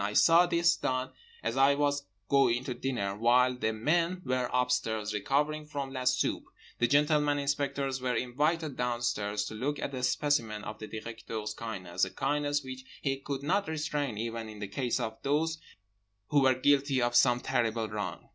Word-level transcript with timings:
I 0.03 0.13
saw 0.13 0.47
this 0.47 0.75
done 0.75 1.11
as 1.43 1.55
I 1.55 1.75
was 1.75 2.07
going 2.27 2.63
to 2.63 2.73
dinner. 2.73 3.15
While 3.15 3.55
the 3.57 3.71
men 3.71 4.23
were 4.25 4.49
upstairs 4.51 5.13
recovering 5.13 5.67
from 5.67 5.93
la 5.93 6.05
soupe, 6.05 6.45
the 6.79 6.87
gentleman 6.87 7.37
inspectors 7.37 8.01
were 8.01 8.15
invited 8.15 8.75
downstairs 8.77 9.45
to 9.45 9.53
look 9.53 9.77
at 9.77 9.93
a 9.93 10.01
specimen 10.01 10.63
of 10.63 10.79
the 10.79 10.87
Directeur's 10.87 11.53
kindness—a 11.53 12.09
kindness 12.15 12.63
which 12.63 12.83
he 13.03 13.17
could 13.19 13.43
not 13.43 13.67
restrain 13.67 14.17
even 14.17 14.49
in 14.49 14.57
the 14.57 14.67
case 14.67 14.99
of 14.99 15.19
those 15.21 15.59
who 16.29 16.39
were 16.41 16.55
guilty 16.55 16.99
of 16.99 17.15
some 17.15 17.39
terrible 17.39 17.87
wrong. 17.87 18.27